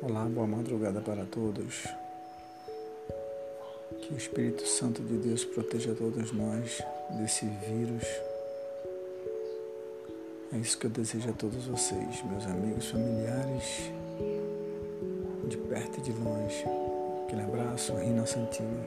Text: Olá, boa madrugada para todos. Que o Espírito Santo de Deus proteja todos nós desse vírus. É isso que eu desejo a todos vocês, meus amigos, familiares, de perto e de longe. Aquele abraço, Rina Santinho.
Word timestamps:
Olá, 0.00 0.24
boa 0.26 0.46
madrugada 0.46 1.00
para 1.00 1.24
todos. 1.24 1.88
Que 4.00 4.14
o 4.14 4.16
Espírito 4.16 4.64
Santo 4.64 5.02
de 5.02 5.16
Deus 5.18 5.44
proteja 5.44 5.92
todos 5.92 6.30
nós 6.30 6.80
desse 7.18 7.46
vírus. 7.46 8.04
É 10.52 10.58
isso 10.58 10.78
que 10.78 10.86
eu 10.86 10.90
desejo 10.90 11.30
a 11.30 11.32
todos 11.32 11.66
vocês, 11.66 12.22
meus 12.30 12.46
amigos, 12.46 12.86
familiares, 12.90 13.90
de 15.48 15.56
perto 15.56 15.98
e 15.98 16.02
de 16.02 16.12
longe. 16.12 16.64
Aquele 17.24 17.42
abraço, 17.42 17.92
Rina 17.96 18.24
Santinho. 18.24 18.84